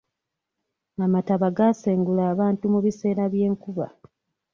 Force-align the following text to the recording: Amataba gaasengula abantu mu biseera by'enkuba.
Amataba 1.05 1.47
gaasengula 1.57 2.21
abantu 2.33 2.63
mu 2.73 2.79
biseera 2.85 3.23
by'enkuba. 3.33 3.87